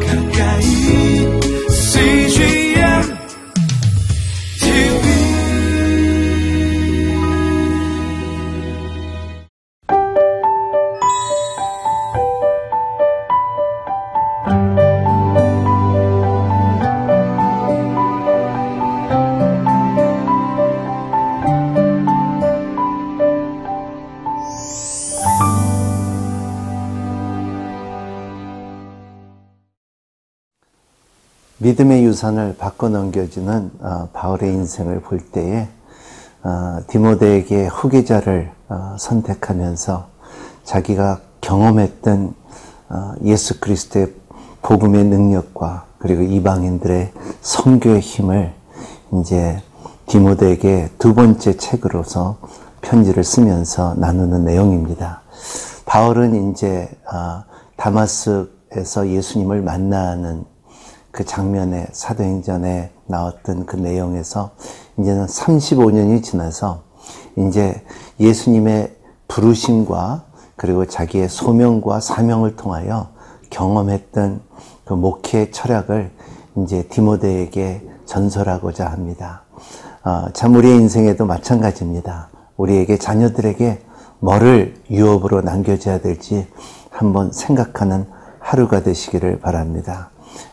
가까 0.00 0.21
믿음의 31.82 32.04
유산을 32.04 32.56
바꿔 32.58 32.88
넘겨주는 32.88 33.70
어, 33.80 34.08
바울의 34.12 34.52
인생을 34.52 35.00
볼 35.00 35.18
때에 35.18 35.68
어, 36.44 36.78
디모데에게 36.86 37.66
후계자를 37.66 38.52
어, 38.68 38.96
선택하면서 38.98 40.06
자기가 40.64 41.20
경험했던 41.40 42.34
어, 42.88 43.14
예수 43.24 43.58
그리스도의 43.58 44.12
복음의 44.62 45.04
능력과 45.04 45.86
그리고 45.98 46.22
이방인들의 46.22 47.12
선교의 47.40 48.00
힘을 48.00 48.52
이제 49.14 49.60
디모데에게 50.06 50.90
두 50.98 51.14
번째 51.14 51.56
책으로서 51.56 52.38
편지를 52.80 53.24
쓰면서 53.24 53.94
나누는 53.94 54.44
내용입니다. 54.44 55.22
바울은 55.86 56.52
이제 56.52 56.88
어, 57.12 57.42
다마스에서 57.76 59.08
예수님을 59.08 59.62
만나는 59.62 60.51
그 61.12 61.24
장면에 61.24 61.86
사도행전에 61.92 62.90
나왔던 63.06 63.66
그 63.66 63.76
내용에서 63.76 64.50
이제는 64.98 65.26
35년이 65.26 66.22
지나서 66.22 66.82
이제 67.36 67.82
예수님의 68.18 68.96
부르심과 69.28 70.24
그리고 70.56 70.86
자기의 70.86 71.28
소명과 71.28 72.00
사명을 72.00 72.56
통하여 72.56 73.08
경험했던 73.50 74.40
그 74.84 74.94
목회 74.94 75.50
철학을 75.50 76.10
이제 76.58 76.88
디모데에게 76.88 77.86
전설하고자 78.06 78.86
합니다. 78.86 79.42
어, 80.04 80.26
참 80.32 80.54
우리의 80.54 80.76
인생에도 80.76 81.26
마찬가지입니다. 81.26 82.28
우리에게 82.56 82.98
자녀들에게 82.98 83.82
뭐를 84.20 84.74
유업으로 84.90 85.42
남겨줘야 85.42 86.00
될지 86.00 86.46
한번 86.90 87.32
생각하는 87.32 88.06
하루가 88.38 88.82
되시기를 88.82 89.40
바랍니다. 89.40 90.11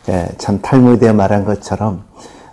예, 0.10 0.30
참 0.38 0.62
탈무드에 0.62 1.12
말한 1.12 1.46
것처럼 1.46 2.04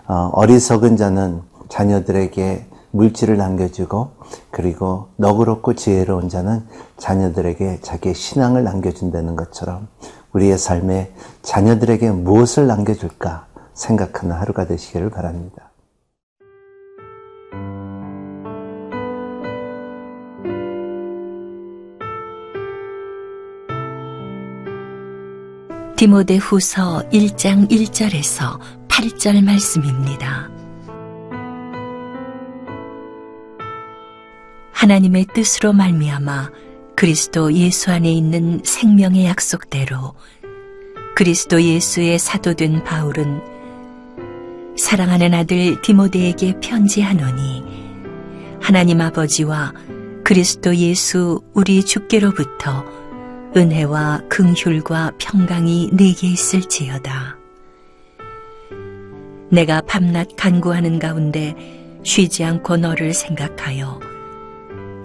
어, 0.07 0.31
어리석은 0.33 0.97
자는 0.97 1.43
자녀들에게 1.69 2.67
물질을 2.93 3.37
남겨주고 3.37 4.11
그리고 4.51 5.09
너그럽고 5.17 5.75
지혜로운 5.75 6.29
자는 6.29 6.65
자녀들에게 6.97 7.81
자기의 7.83 8.15
신앙을 8.15 8.65
남겨준다는 8.65 9.37
것처럼 9.37 9.89
우리의 10.33 10.59
삶에 10.59 11.13
자녀들에게 11.43 12.11
무엇을 12.11 12.67
남겨줄까 12.67 13.47
생각하는 13.75 14.35
하루가 14.35 14.67
되시기를 14.67 15.11
바랍니다. 15.11 15.71
디모데 25.97 26.37
후서 26.37 27.03
1장 27.11 27.71
1절에서 27.71 28.61
8절 28.87 29.43
말씀입니다. 29.43 30.51
하나님의 34.73 35.29
뜻으로 35.33 35.73
말미암아 35.73 36.51
그리스도 36.95 37.51
예수 37.55 37.91
안에 37.91 38.13
있는 38.13 38.61
생명의 38.63 39.25
약속대로 39.25 40.13
그리스도 41.15 41.63
예수의 41.63 42.19
사도된 42.19 42.85
바울은 42.85 43.41
사랑하는 44.77 45.33
아들 45.33 45.81
디모데에게 45.81 46.61
편지하노니 46.61 47.65
하나님 48.61 49.01
아버지와 49.01 49.73
그리스도 50.25 50.77
예수 50.77 51.41
우리 51.55 51.83
주께로부터 51.83 52.85
은혜와 53.57 54.21
긍휼과 54.29 55.13
평강이 55.19 55.89
내게 55.95 56.27
있을지어다. 56.27 57.39
내가 59.51 59.81
밤낮 59.81 60.29
간구하는 60.37 60.99
가운데 60.99 61.55
쉬지 62.03 62.45
않고 62.45 62.77
너를 62.77 63.15
생각하여 63.15 63.99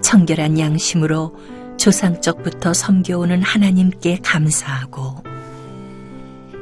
청결한 0.03 0.59
양심으로 0.59 1.34
조상적부터 1.78 2.73
섬겨오는 2.73 3.41
하나님께 3.41 4.19
감사하고 4.22 5.23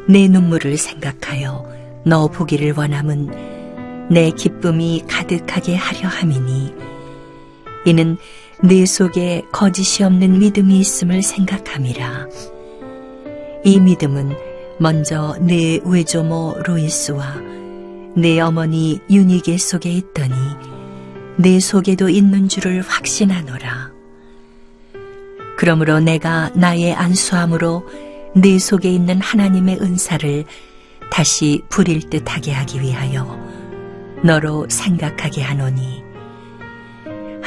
내 0.08 0.28
눈물을 0.28 0.78
생각하여 0.78 1.66
너 2.06 2.28
보기를 2.28 2.76
원함은 2.78 4.10
내 4.12 4.30
기쁨이 4.30 5.06
가득하게 5.10 5.76
하려 5.76 6.08
함이니 6.08 6.76
이는 7.88 8.18
내 8.62 8.86
속에 8.86 9.44
거짓이 9.54 10.04
없는 10.04 10.40
믿음이 10.40 10.80
있음을 10.80 11.22
생각함이라. 11.22 12.28
이 13.64 13.80
믿음은 13.80 14.36
먼저 14.80 15.38
내 15.40 15.80
외조모 15.86 16.58
로이스와 16.66 17.36
내 18.16 18.38
어머니 18.42 19.00
유니게 19.10 19.58
속에 19.58 19.90
있더니 19.92 20.36
내 21.38 21.62
속에도 21.62 22.10
있는 22.10 22.50
줄을 22.50 22.82
확신하노라. 22.82 23.92
그러므로 25.58 26.02
내가 26.02 26.50
나의 26.54 26.94
안수함으로 26.94 27.88
내 28.36 28.60
속에 28.60 28.92
있는 28.92 29.22
하나님의 29.22 29.80
은사를 29.80 30.44
다시 31.10 31.62
부릴 31.70 32.10
듯하게 32.10 32.52
하기 32.52 32.82
위하여 32.82 33.40
너로 34.22 34.68
생각하게 34.70 35.44
하노니 35.44 36.09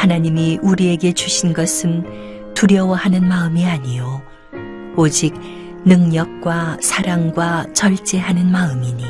하나님이 0.03 0.59
우리에게 0.63 1.13
주신 1.13 1.53
것은 1.53 2.55
두려워하는 2.55 3.29
마음이 3.29 3.65
아니요 3.65 4.21
오직 4.97 5.33
능력과 5.85 6.79
사랑과 6.81 7.67
절제하는 7.73 8.51
마음이니 8.51 9.05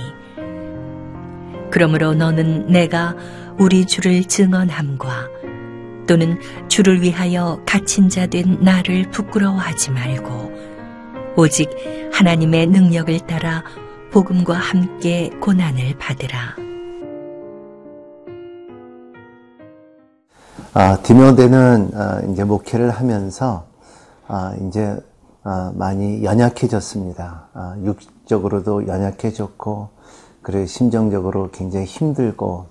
그러므로 1.71 2.13
너는 2.13 2.67
내가 2.67 3.17
우리 3.59 3.87
주를 3.87 4.23
증언함과 4.25 5.31
또는 6.07 6.39
주를 6.69 7.01
위하여 7.01 7.63
갇힌 7.65 8.11
자 8.11 8.27
된 8.27 8.59
나를 8.61 9.11
부끄러워하지 9.11 9.93
말고 9.93 10.53
오직 11.37 11.71
하나님의 12.13 12.67
능력을 12.67 13.19
따라 13.21 13.65
복음과 14.11 14.53
함께 14.53 15.31
고난을 15.41 15.95
받으라. 15.99 16.72
아, 20.75 20.97
디모데는 21.03 21.91
아, 21.95 22.23
이제 22.31 22.45
목회를 22.45 22.89
하면서 22.89 23.67
아, 24.27 24.55
이제 24.67 24.97
아, 25.43 25.71
많이 25.75 26.25
연약해졌습니다. 26.25 27.49
아, 27.53 27.77
육적으로도 27.85 28.87
연약해졌고 28.87 29.91
그리고 30.41 30.65
심정적으로 30.65 31.51
굉장히 31.53 31.85
힘들고 31.85 32.69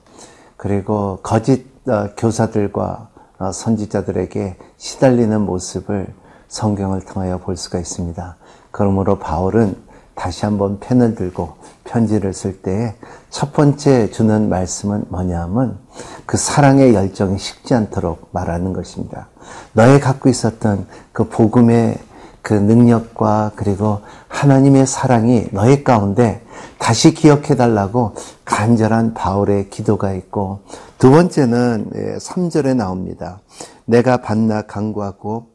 그리고 0.57 1.19
거짓 1.21 1.67
어, 1.87 2.09
교사들과 2.17 3.09
어, 3.37 3.51
선지자들에게 3.51 4.57
시달리는 4.77 5.39
모습을 5.39 6.07
성경을 6.47 7.01
통하여 7.01 7.37
볼 7.37 7.55
수가 7.55 7.77
있습니다. 7.77 8.35
그러므로 8.71 9.19
바울은 9.19 9.75
다시 10.15 10.45
한번 10.45 10.79
펜을 10.79 11.15
들고 11.15 11.55
편지를 11.83 12.33
쓸 12.33 12.61
때에 12.61 12.95
첫 13.29 13.53
번째 13.53 14.11
주는 14.11 14.49
말씀은 14.49 15.05
뭐냐면 15.09 15.79
그 16.25 16.37
사랑의 16.37 16.93
열정이 16.93 17.37
식지 17.37 17.73
않도록 17.73 18.29
말하는 18.31 18.73
것입니다. 18.73 19.29
너의 19.73 19.99
갖고 19.99 20.29
있었던 20.29 20.87
그 21.11 21.27
복음의 21.27 21.97
그 22.41 22.53
능력과 22.53 23.51
그리고 23.55 24.01
하나님의 24.27 24.87
사랑이 24.87 25.47
너의 25.51 25.83
가운데 25.83 26.41
다시 26.79 27.13
기억해 27.13 27.55
달라고 27.55 28.15
간절한 28.45 29.13
바울의 29.13 29.69
기도가 29.69 30.13
있고 30.13 30.61
두 30.97 31.11
번째는 31.11 32.17
3절에 32.19 32.75
나옵니다. 32.75 33.39
내가 33.85 34.17
반나 34.17 34.63
강구하고 34.63 35.47
아, 35.47 35.50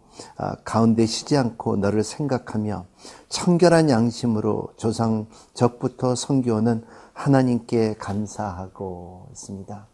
가운데 0.64 1.06
쉬지 1.06 1.36
않고 1.36 1.76
너를 1.76 2.02
생각하며 2.02 2.84
청결한 3.28 3.90
양심으로 3.90 4.68
조상 4.76 5.26
적부터 5.54 6.14
성교는 6.14 6.84
하나님께 7.12 7.94
감사하고 7.98 9.28
있습니다. 9.32 9.86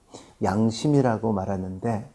양심이라고 0.42 1.32
말하는데 1.32 2.10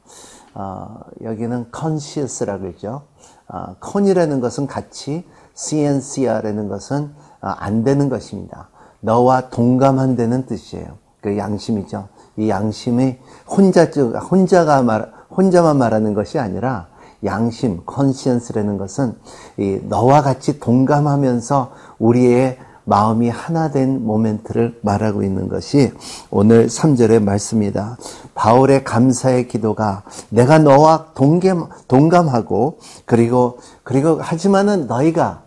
어, 0.53 0.99
여기는 1.23 1.71
conscious라고 1.75 2.61
그러죠. 2.61 3.03
어, 3.47 3.75
con이라는 3.83 4.39
것은 4.41 4.67
같이, 4.67 5.23
CNCR라는 5.53 6.67
것은 6.67 7.13
어, 7.41 7.47
안 7.47 7.83
되는 7.83 8.09
것입니다. 8.09 8.69
너와 9.01 9.49
동감한다는 9.49 10.47
뜻이에요. 10.47 10.97
그 11.21 11.37
양심이죠. 11.37 12.09
이 12.37 12.49
양심이 12.49 13.17
혼자 13.47 13.85
혼자가 13.85 14.81
말 14.81 15.11
혼자만 15.35 15.77
말하는 15.77 16.13
것이 16.13 16.39
아니라 16.39 16.87
양심, 17.23 17.81
컨시언스라는 17.85 18.77
것은 18.77 19.15
이 19.57 19.79
너와 19.83 20.21
같이 20.21 20.59
동감하면서 20.59 21.71
우리의 21.99 22.57
마음이 22.87 23.27
하나 23.29 23.69
된 23.69 24.05
모멘트를 24.05 24.79
말하고 24.81 25.21
있는 25.21 25.49
것이 25.49 25.91
오늘 26.31 26.67
3절의 26.67 27.21
말씀입니다. 27.21 27.97
바울의 28.33 28.85
감사의 28.85 29.49
기도가 29.49 30.03
내가 30.29 30.57
너와 30.57 31.07
동감, 31.13 31.67
동감하고 31.89 32.79
그리고 33.05 33.59
그리고 33.83 34.21
하지만은 34.21 34.87
너희가 34.87 35.41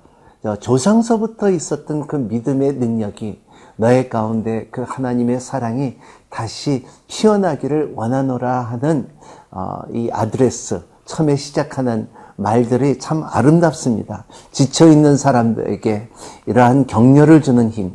조상서부터 0.60 1.50
있었던 1.50 2.06
그 2.06 2.16
믿음의 2.16 2.74
능력이 2.74 3.40
너의 3.76 4.10
가운데 4.10 4.68
그 4.70 4.84
하나님의 4.86 5.40
사랑이 5.40 5.96
다시 6.28 6.86
피어나기를 7.08 7.94
원하노라 7.96 8.60
하는 8.60 9.08
어, 9.50 9.80
이 9.92 10.10
아드레스 10.12 10.89
처음에 11.10 11.34
시작하는 11.34 12.06
말들이 12.36 13.00
참 13.00 13.24
아름답습니다. 13.24 14.24
지쳐있는 14.52 15.16
사람들에게 15.16 16.08
이러한 16.46 16.86
격려를 16.86 17.42
주는 17.42 17.68
힘. 17.68 17.92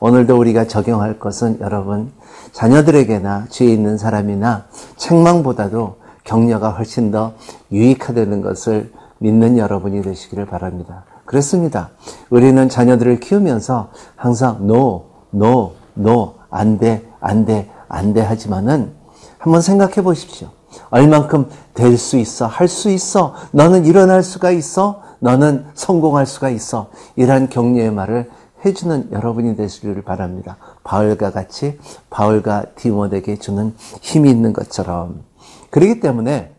오늘도 0.00 0.36
우리가 0.36 0.66
적용할 0.66 1.20
것은 1.20 1.60
여러분, 1.60 2.10
자녀들에게나 2.50 3.46
주위에 3.50 3.72
있는 3.72 3.96
사람이나 3.96 4.66
책망보다도 4.96 5.98
격려가 6.24 6.70
훨씬 6.70 7.12
더 7.12 7.34
유익하다는 7.70 8.42
것을 8.42 8.92
믿는 9.18 9.58
여러분이 9.58 10.02
되시기를 10.02 10.46
바랍니다. 10.46 11.04
그렇습니다. 11.24 11.90
우리는 12.30 12.68
자녀들을 12.68 13.20
키우면서 13.20 13.90
항상 14.16 14.58
no, 14.62 15.04
no, 15.32 15.72
no, 15.96 16.34
안 16.50 16.78
돼, 16.78 17.08
안 17.20 17.44
돼, 17.44 17.70
안 17.88 18.12
돼 18.12 18.22
하지만은 18.22 18.92
한번 19.38 19.60
생각해 19.60 20.02
보십시오. 20.02 20.55
얼만큼 20.90 21.48
될 21.74 21.98
수 21.98 22.16
있어, 22.16 22.46
할 22.46 22.68
수 22.68 22.90
있어, 22.90 23.34
너는 23.52 23.84
일어날 23.86 24.22
수가 24.22 24.50
있어, 24.50 25.02
너는 25.20 25.66
성공할 25.74 26.26
수가 26.26 26.50
있어. 26.50 26.90
이러한 27.16 27.48
격려의 27.48 27.90
말을 27.90 28.30
해주는 28.64 29.10
여러분이 29.12 29.56
되시기를 29.56 30.02
바랍니다. 30.02 30.56
바울과 30.82 31.30
같이 31.30 31.78
바울과 32.10 32.66
디모데에게 32.76 33.36
주는 33.36 33.74
힘이 34.00 34.30
있는 34.30 34.52
것처럼. 34.52 35.22
그렇기 35.70 36.00
때문에 36.00 36.52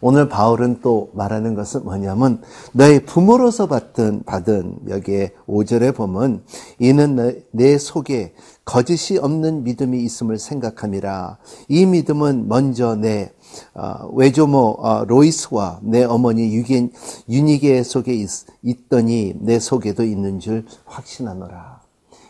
오늘 0.00 0.28
바울은 0.28 0.80
또 0.80 1.10
말하는 1.14 1.54
것은 1.54 1.84
뭐냐면 1.84 2.40
너의 2.72 3.04
부모로서 3.04 3.66
받은 3.66 4.22
받은 4.26 4.76
여기에 4.88 5.32
5절에 5.48 5.94
보면 5.94 6.42
이는 6.78 7.16
내, 7.16 7.42
내 7.50 7.78
속에 7.78 8.34
거짓이 8.68 9.16
없는 9.16 9.64
믿음이 9.64 9.98
있음을 10.04 10.38
생각함이라 10.38 11.38
이 11.68 11.86
믿음은 11.86 12.48
먼저 12.48 12.96
내 12.96 13.32
어, 13.72 14.10
외조모 14.12 14.76
어, 14.78 15.06
로이스와 15.06 15.80
내 15.82 16.04
어머니 16.04 16.54
유겐 16.54 16.92
유니게 17.30 17.82
속에 17.82 18.12
있, 18.12 18.28
있더니 18.62 19.32
내 19.40 19.58
속에도 19.58 20.04
있는 20.04 20.38
줄 20.38 20.66
확신하노라. 20.84 21.80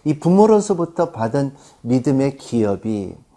이 0.04 0.20
부모로서부터 0.20 1.10
받은 1.10 1.54
믿음의 1.82 2.36
기업이 2.36 3.14
어, 3.16 3.27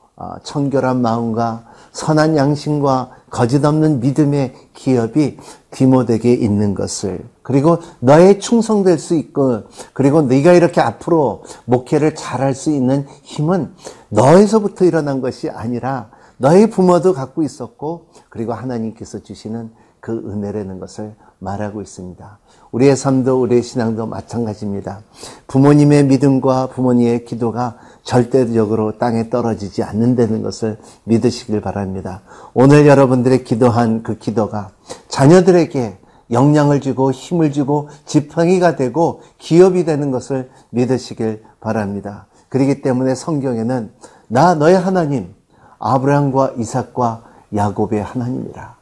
청결한 0.44 1.01
마음과 1.01 1.65
선한 1.91 2.38
양심과 2.38 3.09
거짓 3.29 3.63
없는 3.63 4.00
믿음의 4.01 4.53
기업이 4.73 5.38
디모데에게 5.71 6.33
있는 6.33 6.73
것을 6.73 7.23
그리고 7.44 7.79
너의 8.00 8.39
충성될 8.39 9.00
수 9.00 9.15
있고 9.15 9.63
그리고 9.94 10.21
네가 10.21 10.53
이렇게 10.53 10.81
앞으로 10.81 11.44
목회를 11.65 12.15
잘할 12.15 12.53
수 12.53 12.71
있는 12.71 13.07
힘은 13.23 13.73
너에서부터 14.09 14.85
일어난 14.85 15.21
것이 15.21 15.50
아니라 15.50 16.09
너의 16.38 16.69
부모도 16.69 17.13
갖고 17.13 17.44
있었고 17.44 18.07
그리고 18.29 18.53
하나님께서 18.53 19.19
주시는 19.19 19.71
그 20.00 20.12
은혜라는 20.12 20.79
것을 20.79 21.15
말하고 21.41 21.81
있습니다. 21.81 22.39
우리의 22.71 22.95
삶도 22.95 23.41
우리의 23.41 23.63
신앙도 23.63 24.05
마찬가지입니다. 24.05 25.01
부모님의 25.47 26.05
믿음과 26.05 26.67
부모님의 26.67 27.25
기도가 27.25 27.77
절대적으로 28.03 28.97
땅에 28.97 29.29
떨어지지 29.29 29.83
않는다는 29.83 30.43
것을 30.43 30.77
믿으시길 31.03 31.59
바랍니다. 31.61 32.21
오늘 32.53 32.88
여러분들의 32.88 33.43
기도한 33.43 34.03
그 34.03 34.17
기도가 34.17 34.69
자녀들에게 35.09 35.97
영향을 36.31 36.79
주고 36.79 37.11
힘을 37.11 37.51
주고 37.51 37.89
지팡이가 38.05 38.75
되고 38.75 39.21
기업이 39.37 39.83
되는 39.83 40.11
것을 40.11 40.49
믿으시길 40.69 41.44
바랍니다. 41.59 42.27
그렇기 42.49 42.81
때문에 42.81 43.15
성경에는 43.15 43.91
나 44.27 44.55
너의 44.55 44.77
하나님 44.77 45.33
아브라함과 45.79 46.53
이삭과 46.57 47.23
야곱의 47.53 48.01
하나님이라. 48.01 48.75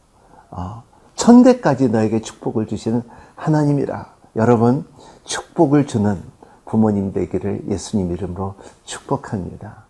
어, 0.52 0.84
천대까지 1.30 1.90
너에게 1.90 2.22
축복을 2.22 2.66
주시는 2.66 3.04
하나님이라. 3.36 4.16
여러분 4.36 4.84
축복을 5.26 5.86
주는 5.86 6.18
부모님 6.66 7.14
되기를 7.14 7.66
예수님 7.70 8.12
이름으로 8.12 8.56
축복합니다. 8.84 9.86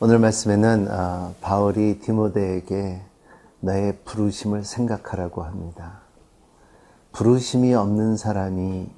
오늘 0.00 0.18
말씀에는 0.18 0.88
아, 0.90 1.32
바울이 1.40 2.00
디모데에게 2.00 3.02
너의 3.66 3.98
부르심을 4.04 4.64
생각하라고 4.64 5.42
합니다. 5.42 6.00
부르심이 7.12 7.74
없는 7.74 8.16
사람이 8.16 8.88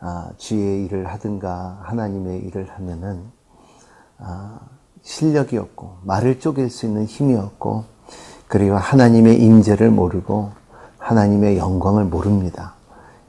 아, 0.00 0.30
주의 0.36 0.84
일을 0.84 1.06
하든가 1.06 1.80
하나님의 1.82 2.40
일을 2.40 2.68
하면은 2.76 3.24
아, 4.18 4.60
실력이 5.00 5.56
없고 5.56 5.98
말을 6.02 6.38
쪼갤 6.38 6.68
수 6.68 6.84
있는 6.84 7.06
힘이 7.06 7.36
없고 7.36 7.84
그리고 8.46 8.76
하나님의 8.76 9.40
임재를 9.40 9.90
모르고 9.90 10.52
하나님의 10.98 11.56
영광을 11.56 12.04
모릅니다. 12.04 12.74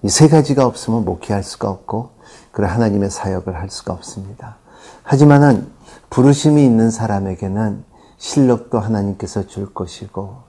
이 0.03 0.09
세 0.09 0.27
가지가 0.27 0.65
없으면 0.65 1.05
목회할 1.05 1.41
수가 1.41 1.69
없고 1.69 2.11
그리고 2.51 2.71
하나님의 2.71 3.09
사역을 3.09 3.55
할 3.55 3.69
수가 3.69 3.93
없습니다. 3.93 4.57
하지만은 5.03 5.71
부르심이 6.09 6.63
있는 6.63 6.91
사람에게는 6.91 7.83
실력도 8.17 8.79
하나님께서 8.79 9.47
줄 9.47 9.73
것이고 9.73 10.44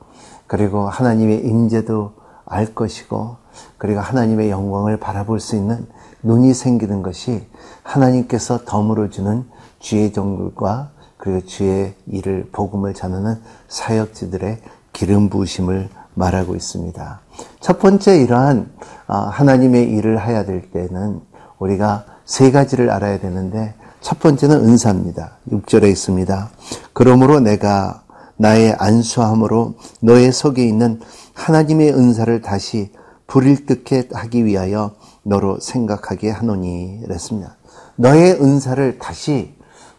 그리고 0.46 0.88
하나님의 0.88 1.46
임재도 1.46 2.12
알 2.44 2.74
것이고 2.74 3.36
그리고 3.78 4.00
하나님의 4.00 4.50
영광을 4.50 4.98
바라볼 4.98 5.40
수 5.40 5.56
있는 5.56 5.86
눈이 6.22 6.54
생기는 6.54 7.02
것이 7.02 7.46
하나님께서 7.82 8.64
덤으로 8.64 9.10
주는 9.10 9.44
주의 9.78 10.12
종들과 10.12 10.90
그리고 11.16 11.44
주의 11.46 11.94
일을 12.06 12.48
복음을 12.52 12.94
전하는 12.94 13.40
사역지들의 13.68 14.60
기름 14.92 15.28
부으심을 15.28 15.88
말하고 16.14 16.54
있습니다. 16.54 17.20
첫 17.60 17.78
번째 17.78 18.18
이러한 18.18 18.70
아, 19.06 19.18
하나님의 19.18 19.90
일을 19.90 20.24
해야 20.26 20.44
될 20.44 20.70
때는 20.70 21.20
우리가 21.58 22.04
세 22.24 22.50
가지를 22.50 22.90
알아야 22.90 23.18
되는데 23.18 23.74
첫 24.00 24.18
번째는 24.18 24.56
은사입니다. 24.56 25.32
6절에 25.50 25.88
있습니다. 25.90 26.50
그러므로 26.92 27.40
내가 27.40 28.02
나의 28.36 28.74
안수함으로 28.78 29.74
너의 30.00 30.32
속에 30.32 30.64
있는 30.64 31.00
하나님의 31.34 31.92
은사를 31.94 32.42
다시 32.42 32.92
불일 33.26 33.66
듯게 33.66 34.08
하기 34.12 34.44
위하여 34.44 34.92
너로 35.22 35.58
생각하게 35.60 36.30
하노니 36.30 37.00
그랬습니다. 37.04 37.56
너의 37.96 38.40
은사를 38.40 38.98
다시 38.98 39.54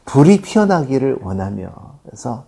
불이 0.06 0.42
피어나기를 0.42 1.20
원하며 1.22 1.70
그래서 2.04 2.46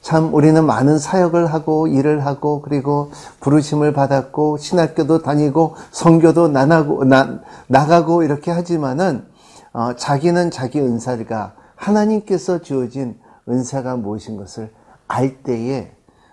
참 0.00 0.34
우리는 0.34 0.64
많은 0.64 0.98
사역을 0.98 1.52
하고 1.52 1.86
일을 1.86 2.26
하고 2.26 2.62
그리고 2.62 3.10
부르심을 3.40 3.92
받았고 3.92 4.58
신학교도 4.58 5.22
다니고 5.22 5.76
성교도 5.90 6.48
나가고 6.48 7.04
나, 7.04 7.40
나가고 7.68 8.22
이렇게 8.22 8.50
하지만은 8.50 9.24
어, 9.72 9.94
자기는 9.94 10.50
자기 10.50 10.80
은사가 10.80 11.54
하나님께서 11.76 12.62
주어진 12.62 13.18
은사가 13.48 13.96
무엇인 13.96 14.36
것을 14.36 14.70
알 15.08 15.42
때에 15.42 15.92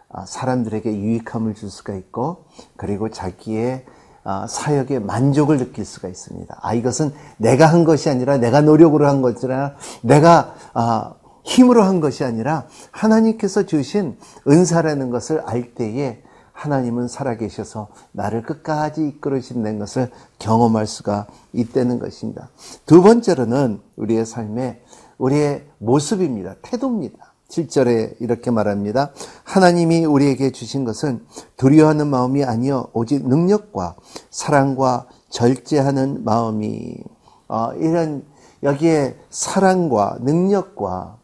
어, 0.10 0.26
사람들에게 0.26 0.96
유익함을 0.96 1.56
줄 1.56 1.70
수가 1.70 1.96
있고 1.96 2.46
그리고 2.78 3.10
자기의 3.10 3.86
어, 4.24 4.46
사역에 4.48 5.00
만족을 5.00 5.58
느낄 5.58 5.86
수가 5.86 6.08
있습니다. 6.08 6.58
아 6.62 6.74
이것은 6.74 7.12
내가 7.38 7.66
한 7.66 7.84
것이 7.84 8.10
아니라 8.10 8.38
내가 8.38 8.62
노력으로 8.62 9.08
한 9.08 9.22
것이 9.22 9.46
아니라 9.46 9.76
내가 10.02 10.56
어, 10.74 11.16
힘으로 11.44 11.84
한 11.84 12.00
것이 12.00 12.24
아니라 12.24 12.68
하나님께서 12.92 13.64
주신 13.66 14.18
은사라는 14.48 15.10
것을 15.10 15.42
알 15.42 15.74
때에 15.74 16.22
하나님은 16.54 17.08
살아계셔서 17.08 17.90
나를 18.12 18.44
끝까지 18.44 19.08
이끌어주신다는 19.08 19.80
것을 19.80 20.10
경험할 20.40 20.88
수가 20.88 21.28
있다는 21.52 22.00
것입니다. 22.00 22.50
두 22.86 23.02
번째로는 23.02 23.82
우리의 23.98 24.26
삶에 24.26 24.82
우리의 25.18 25.66
모습입니다. 25.80 26.56
태도입니다. 26.62 27.33
7절에 27.54 28.16
이렇게 28.20 28.50
말합니다. 28.50 29.12
하나님이 29.44 30.06
우리에게 30.06 30.52
주신 30.52 30.84
것은 30.84 31.24
두려워하는 31.58 32.08
마음이 32.08 32.44
아니요 32.44 32.88
오직 32.94 33.28
능력과 33.28 33.96
사랑과 34.32 35.06
절제하는 35.30 36.24
마음이 36.24 36.96
어, 37.48 37.72
이런 37.74 38.24
여기에 38.64 39.16
사랑과 39.30 40.18
능력과 40.22 41.18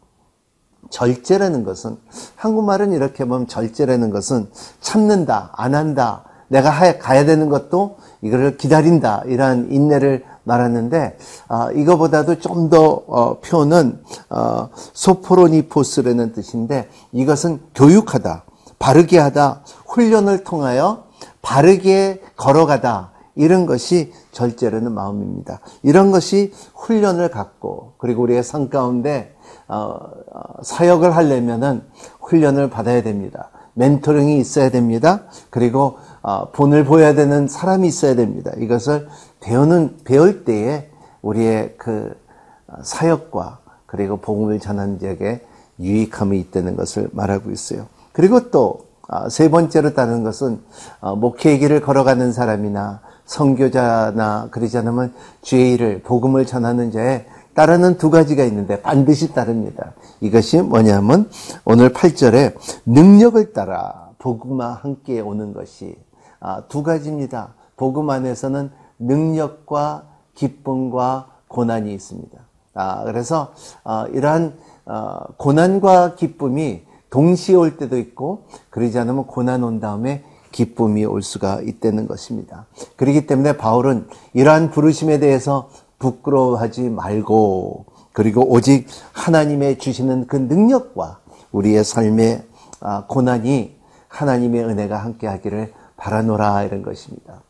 절제라는 0.90 1.64
것은 1.64 1.96
한국말은 2.36 2.92
이렇게 2.92 3.24
보면 3.24 3.46
절제라는 3.46 4.10
것은 4.10 4.50
참는다, 4.80 5.52
안 5.54 5.74
한다, 5.74 6.24
내가 6.48 6.70
가야 6.98 7.24
되는 7.24 7.48
것도 7.48 7.96
이거를 8.22 8.56
기다린다 8.56 9.22
이러한 9.26 9.70
인내를 9.70 10.24
말하는데 10.50 11.16
어, 11.48 11.70
이거보다도 11.72 12.40
좀더 12.40 13.02
어, 13.06 13.40
표현은 13.40 14.02
어, 14.30 14.68
소포로니포스라는 14.74 16.32
뜻인데 16.32 16.88
이것은 17.12 17.60
교육하다, 17.74 18.44
바르게 18.78 19.18
하다, 19.18 19.62
훈련을 19.86 20.42
통하여 20.42 21.04
바르게 21.42 22.22
걸어가다 22.36 23.12
이런 23.36 23.66
것이 23.66 24.12
절제라는 24.32 24.92
마음입니다. 24.92 25.60
이런 25.82 26.10
것이 26.10 26.52
훈련을 26.74 27.30
갖고 27.30 27.94
그리고 27.98 28.22
우리의 28.24 28.42
삶 28.42 28.68
가운데 28.68 29.34
어, 29.68 29.96
어, 30.32 30.62
사역을 30.62 31.14
하려면은 31.14 31.82
훈련을 32.20 32.70
받아야 32.70 33.02
됩니다. 33.02 33.50
멘토링이 33.74 34.38
있어야 34.38 34.70
됩니다. 34.70 35.22
그리고 35.48 35.80
어, 35.86 36.09
본을 36.52 36.84
보여야 36.84 37.14
되는 37.14 37.48
사람이 37.48 37.88
있어야 37.88 38.14
됩니다. 38.14 38.52
이것을 38.58 39.08
배우는 39.40 39.98
배울 40.04 40.44
때에 40.44 40.90
우리의 41.22 41.74
그 41.78 42.14
사역과 42.82 43.58
그리고 43.86 44.18
복음을 44.18 44.60
전하는 44.60 44.98
지역에 44.98 45.44
유익함이 45.80 46.38
있다는 46.38 46.76
것을 46.76 47.08
말하고 47.12 47.50
있어요. 47.50 47.86
그리고 48.12 48.50
또 48.50 48.90
세 49.28 49.50
번째로 49.50 49.94
따르는 49.94 50.22
것은 50.22 50.60
목회의 51.16 51.58
길을 51.58 51.80
걸어가는 51.80 52.32
사람이나 52.32 53.00
선교자나 53.26 54.48
그러지 54.50 54.78
않으면 54.78 55.12
주의 55.42 55.72
일을 55.72 56.02
복음을 56.02 56.46
전하는 56.46 56.92
자에 56.92 57.26
따르는 57.54 57.98
두 57.98 58.10
가지가 58.10 58.44
있는데 58.44 58.80
반드시 58.80 59.32
따릅니다. 59.34 59.92
이것이 60.20 60.62
뭐냐면 60.62 61.28
오늘 61.64 61.92
8절에 61.92 62.54
능력을 62.86 63.52
따라 63.52 64.10
복음과 64.18 64.74
함께 64.82 65.20
오는 65.20 65.52
것이 65.52 65.96
아, 65.96 66.09
두 66.68 66.82
가지입니다. 66.82 67.54
복음 67.76 68.10
안에서는 68.10 68.70
능력과 68.98 70.04
기쁨과 70.34 71.28
고난이 71.48 71.92
있습니다. 71.92 72.38
아, 72.74 73.04
그래서 73.04 73.52
어, 73.84 74.04
이러한 74.12 74.54
어, 74.86 75.18
고난과 75.36 76.14
기쁨이 76.14 76.82
동시에 77.10 77.56
올 77.56 77.76
때도 77.76 77.98
있고 77.98 78.44
그러지 78.70 78.98
않으면 78.98 79.26
고난 79.26 79.64
온 79.64 79.80
다음에 79.80 80.24
기쁨이 80.52 81.04
올 81.04 81.22
수가 81.22 81.60
있다는 81.60 82.06
것입니다. 82.06 82.66
그렇기 82.96 83.26
때문에 83.26 83.56
바울은 83.56 84.08
이러한 84.32 84.70
부르심에 84.70 85.18
대해서 85.18 85.70
부끄러워하지 85.98 86.88
말고 86.90 87.86
그리고 88.12 88.42
오직 88.50 88.86
하나님의 89.12 89.78
주시는 89.78 90.26
그 90.26 90.36
능력과 90.36 91.20
우리의 91.52 91.84
삶의 91.84 92.44
아, 92.80 93.04
고난이 93.06 93.76
하나님의 94.08 94.64
은혜가 94.64 94.96
함께 94.96 95.26
하기를 95.26 95.72
바라노라 96.00 96.62
이런 96.62 96.82
것입니다. 96.82 97.42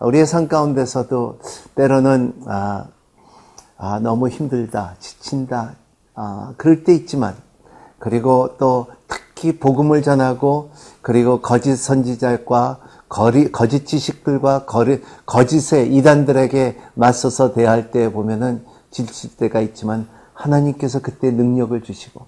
우리의 0.00 0.26
삶 0.26 0.48
가운데서도 0.48 1.40
때로는 1.74 2.32
아, 2.46 2.86
아, 3.76 4.00
너무 4.00 4.28
힘들다, 4.28 4.96
지친다, 4.98 5.74
아, 6.14 6.54
그럴 6.56 6.84
때 6.84 6.94
있지만 6.94 7.36
그리고 7.98 8.56
또 8.58 8.86
특히 9.06 9.58
복음을 9.58 10.02
전하고 10.02 10.70
그리고 11.02 11.40
거짓 11.40 11.76
선지자과 11.76 12.80
거리, 13.08 13.52
거짓 13.52 13.86
지식들과 13.86 14.64
거리, 14.64 15.02
거짓의 15.26 15.94
이단들에게 15.94 16.78
맞서서 16.94 17.52
대할 17.52 17.90
때 17.90 18.10
보면은 18.10 18.64
지칠 18.90 19.36
때가 19.36 19.60
있지만 19.60 20.08
하나님께서 20.32 21.00
그때 21.00 21.30
능력을 21.30 21.80
주시고 21.82 22.26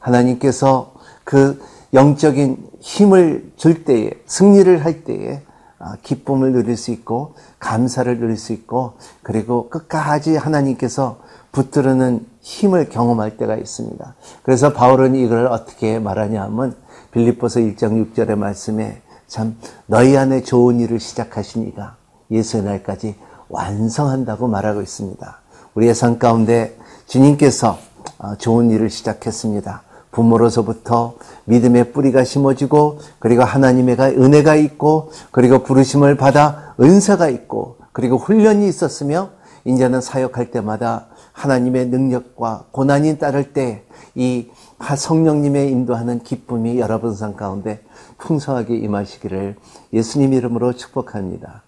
하나님께서 0.00 0.94
그 1.24 1.62
영적인 1.94 2.73
힘을 2.84 3.50
줄 3.56 3.84
때에 3.84 4.10
승리를 4.26 4.84
할 4.84 5.04
때에 5.04 5.40
아, 5.78 5.96
기쁨을 6.02 6.52
누릴 6.52 6.76
수 6.76 6.90
있고 6.90 7.34
감사를 7.58 8.20
누릴 8.20 8.36
수 8.36 8.52
있고 8.52 8.92
그리고 9.22 9.70
끝까지 9.70 10.36
하나님께서 10.36 11.18
붙들는 11.50 12.26
힘을 12.40 12.90
경험할 12.90 13.38
때가 13.38 13.56
있습니다. 13.56 14.14
그래서 14.42 14.74
바울은 14.74 15.14
이걸 15.14 15.46
어떻게 15.46 15.98
말하냐 15.98 16.42
하면 16.42 16.76
빌립보서 17.12 17.60
1장 17.60 18.12
6절의 18.12 18.36
말씀에 18.36 19.00
참 19.28 19.56
너희 19.86 20.14
안에 20.16 20.42
좋은 20.42 20.78
일을 20.80 21.00
시작하시니가 21.00 21.96
예수의 22.30 22.64
날까지 22.64 23.16
완성한다고 23.48 24.46
말하고 24.46 24.82
있습니다. 24.82 25.40
우리의 25.74 25.94
삶 25.94 26.18
가운데 26.18 26.76
주님께서 27.06 27.78
어, 28.18 28.36
좋은 28.36 28.70
일을 28.70 28.90
시작했습니다. 28.90 29.83
부모로서부터 30.14 31.16
믿음의 31.44 31.92
뿌리가 31.92 32.24
심어지고 32.24 33.00
그리고 33.18 33.42
하나님의 33.42 33.96
은혜가 34.00 34.54
있고 34.56 35.10
그리고 35.30 35.62
부르심을 35.62 36.16
받아 36.16 36.74
은사가 36.80 37.28
있고 37.28 37.76
그리고 37.92 38.16
훈련이 38.16 38.66
있었으며 38.68 39.30
이제는 39.64 40.00
사역할 40.00 40.50
때마다 40.50 41.06
하나님의 41.32 41.88
능력과 41.88 42.66
고난이 42.72 43.18
따를 43.18 43.52
때 43.52 43.84
이 44.14 44.48
성령님의 44.96 45.70
인도하는 45.70 46.20
기쁨이 46.20 46.78
여러분 46.78 47.14
삶 47.14 47.34
가운데 47.34 47.82
풍성하게 48.18 48.76
임하시기를 48.76 49.56
예수님 49.92 50.32
이름으로 50.32 50.74
축복합니다. 50.74 51.62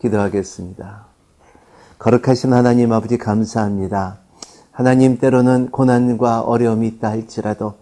기도하겠습니다. 0.00 1.06
거룩하신 1.98 2.52
하나님 2.52 2.92
아버지 2.92 3.18
감사합니다. 3.18 4.21
하나님 4.72 5.18
때로는 5.18 5.70
고난과 5.70 6.40
어려움이 6.40 6.88
있다 6.88 7.10
할지라도 7.10 7.74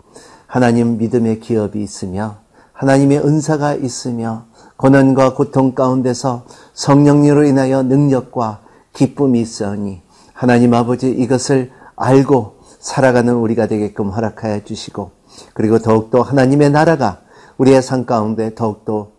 하나님 0.46 0.98
믿음의 0.98 1.38
기업이 1.38 1.80
있으며 1.80 2.38
하나님의 2.72 3.18
은사가 3.18 3.74
있으며 3.74 4.46
고난과 4.76 5.34
고통 5.34 5.74
가운데서 5.74 6.46
성령님으로 6.74 7.44
인하여 7.44 7.84
능력과 7.84 8.60
기쁨이 8.92 9.40
있으니 9.40 10.02
하나님 10.32 10.74
아버지 10.74 11.08
이것을 11.10 11.70
알고 11.94 12.56
살아가는 12.80 13.34
우리가 13.34 13.68
되게끔 13.68 14.08
허락하여 14.08 14.64
주시고 14.64 15.12
그리고 15.54 15.78
더욱더 15.78 16.22
하나님의 16.22 16.70
나라가 16.70 17.20
우리의 17.58 17.82
삶 17.82 18.04
가운데 18.04 18.54
더욱더 18.54 19.10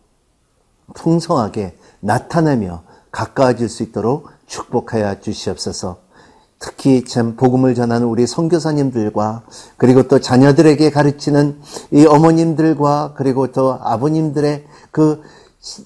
풍성하게 0.93 1.77
나타나며 2.01 2.83
가까워질 3.11 3.69
수 3.69 3.83
있도록 3.83 4.29
축복하여 4.47 5.21
주시옵소서. 5.21 5.99
특히 6.61 7.03
참 7.03 7.35
복음을 7.35 7.73
전하는 7.73 8.07
우리 8.07 8.27
선교사님들과 8.27 9.43
그리고 9.77 10.07
또 10.07 10.19
자녀들에게 10.19 10.91
가르치는 10.91 11.59
이 11.91 12.05
어머님들과 12.05 13.15
그리고 13.17 13.51
또 13.51 13.79
아버님들의 13.81 14.65
그 14.91 15.21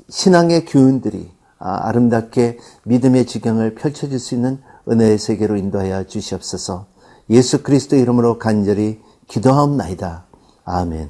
신앙의 0.10 0.66
교훈들이 0.66 1.32
아, 1.58 1.88
아름답게 1.88 2.60
믿음의 2.84 3.26
지경을 3.26 3.76
펼쳐질 3.76 4.20
수 4.20 4.36
있는 4.36 4.60
은혜의 4.88 5.18
세계로 5.18 5.56
인도하여 5.56 6.06
주시옵소서. 6.08 6.86
예수 7.30 7.64
그리스도 7.64 7.96
이름으로 7.96 8.38
간절히 8.38 9.00
기도하옵나이다. 9.28 10.26
아멘. 10.66 11.10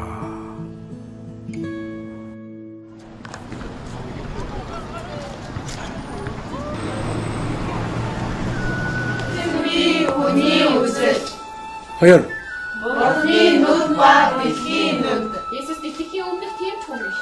허혈. 12.01 12.25
Jetzt 15.51 15.69
ist 15.69 15.83
die 15.83 15.91
Tichi 15.93 16.21
um 16.23 16.39
mich 16.39 16.49
hier 16.57 16.73
tun 16.85 16.97
ich. 16.97 17.19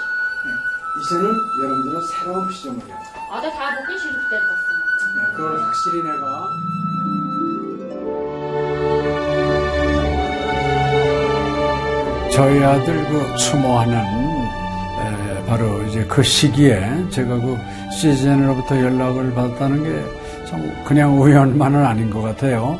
이제는 1.02 1.24
여러분들은 1.62 2.02
새로운 2.08 2.50
시점을 2.52 2.80
해요. 2.88 2.96
Ada 3.32 3.50
da 3.50 3.66
bu 3.76 3.88
kişi 3.88 4.08
gitti 4.08 4.36
basın. 4.48 4.70
네, 5.16 5.20
그걸 5.36 5.62
확실히 5.64 6.02
내가 6.02 6.50
저희 12.32 12.64
아들 12.64 13.06
그 13.10 13.36
추모하는 13.38 13.96
에, 13.98 15.46
바로 15.46 15.82
이제 15.84 16.06
그 16.06 16.24
시기에 16.24 17.10
제가 17.10 17.36
그 17.36 17.58
시즌으로부터 17.92 18.80
연락을 18.80 19.34
받았다는 19.34 19.84
게 19.84 20.20
참 20.50 20.84
그냥 20.84 21.22
우연만은 21.22 21.86
아닌 21.86 22.10
것 22.10 22.22
같아요. 22.24 22.80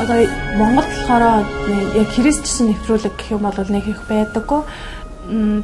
Одоо 0.00 0.26
Монгол 0.56 0.84
болохоор 0.84 1.46
яг 1.96 2.08
христчсэн 2.12 2.72
нэвтрүүлэг 2.72 3.14
гэх 3.16 3.32
юм 3.32 3.48
бол 3.48 3.56
нэг 3.56 3.88
их 3.88 4.00
байдаггүй. 4.08 4.62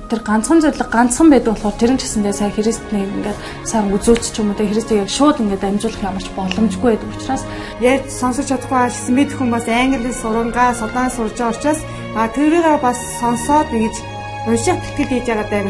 Тэр 0.08 0.20
ганцхан 0.26 0.58
зөвлөг 0.64 0.90
ганцхан 0.90 1.28
байдаг 1.30 1.54
болохоор 1.54 1.76
тэр 1.78 1.92
нь 1.94 2.00
ч 2.00 2.08
гэсэндээ 2.08 2.34
сая 2.34 2.50
христний 2.50 3.06
ингээд 3.06 3.38
сайн 3.68 3.92
үзүүлч 3.94 4.34
ч 4.34 4.40
юм 4.40 4.50
уу 4.50 4.58
тэ 4.58 4.66
христийг 4.66 5.06
яг 5.06 5.10
шууд 5.12 5.38
ингээд 5.38 5.62
амжуулах 5.62 6.02
ямарч 6.02 6.26
боломжгүй 6.34 6.98
байдаг 6.98 7.10
учраас 7.14 7.44
ярьж 7.78 8.10
сонсож 8.10 8.46
чадахгүй 8.50 8.90
гэсэн 8.90 9.14
мэд 9.14 9.30
хүн 9.38 9.50
бас 9.54 9.66
англи 9.70 10.10
сурангаа 10.10 10.74
судаан 10.74 11.10
сурж 11.14 11.36
байгаа 11.38 11.54
учраас 11.54 11.80
а 12.18 12.26
тэрийг 12.26 12.66
бас 12.82 12.98
сонсоод 13.22 13.70
ингэж 13.70 13.96
унших 14.50 14.82
тэтгэл 14.82 15.10
хийж 15.14 15.26
байгаа 15.30 15.46
даа 15.46 15.62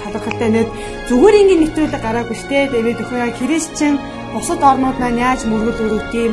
талархалтай 0.00 0.48
нэт 0.48 0.68
зүгээр 1.12 1.40
ингээд 1.44 1.62
нэвтрүүлэг 1.68 2.00
гараагүй 2.00 2.36
штэ 2.40 2.72
тэгээд 2.72 3.02
өхөө 3.04 3.28
христчэн 3.36 3.94
бусад 4.32 4.60
орнууд 4.64 4.96
маань 4.96 5.20
яаж 5.20 5.44
мөргөл 5.44 5.84
өрөвт 5.84 6.12
юм 6.16 6.32